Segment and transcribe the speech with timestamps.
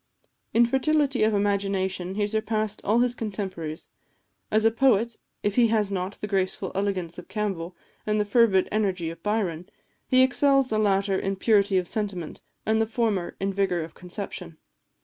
[0.51, 3.87] In fertility of imagination he surpassed all his contemporaries.
[4.49, 7.75] As a poet, if he has not the graceful elegance of Campbell,
[8.07, 9.69] and the fervid energy of Byron,
[10.07, 14.57] he excels the latter in purity of sentiment, and the former in vigour of conception.